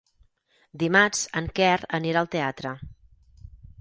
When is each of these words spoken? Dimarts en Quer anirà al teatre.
Dimarts 0.83 1.21
en 1.41 1.49
Quer 1.59 1.75
anirà 1.99 2.25
al 2.25 2.31
teatre. 2.37 2.73